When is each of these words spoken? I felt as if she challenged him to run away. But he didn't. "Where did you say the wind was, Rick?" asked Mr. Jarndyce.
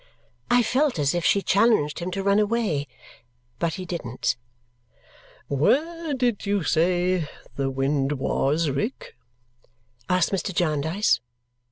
I 0.49 0.63
felt 0.63 0.97
as 0.97 1.13
if 1.13 1.23
she 1.23 1.43
challenged 1.43 1.99
him 1.99 2.09
to 2.09 2.23
run 2.23 2.39
away. 2.39 2.87
But 3.59 3.75
he 3.75 3.85
didn't. 3.85 4.35
"Where 5.47 6.15
did 6.15 6.43
you 6.47 6.63
say 6.63 7.29
the 7.55 7.69
wind 7.69 8.13
was, 8.13 8.71
Rick?" 8.71 9.15
asked 10.09 10.31
Mr. 10.31 10.55
Jarndyce. 10.55 11.19